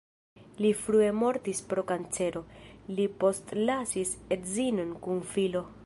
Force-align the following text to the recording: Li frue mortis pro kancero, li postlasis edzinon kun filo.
Li 0.65 0.69
frue 0.85 1.09
mortis 1.23 1.61
pro 1.73 1.83
kancero, 1.91 2.43
li 2.95 3.05
postlasis 3.25 4.17
edzinon 4.39 4.99
kun 5.07 5.23
filo. 5.37 5.65